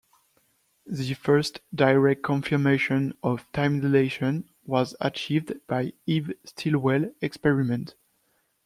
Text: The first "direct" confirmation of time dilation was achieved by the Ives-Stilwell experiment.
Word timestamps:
The 0.87 1.13
first 1.13 1.59
"direct" 1.75 2.23
confirmation 2.23 3.13
of 3.21 3.45
time 3.51 3.81
dilation 3.81 4.49
was 4.65 4.95
achieved 4.99 5.53
by 5.67 5.93
the 6.07 6.17
Ives-Stilwell 6.17 7.13
experiment. 7.21 7.93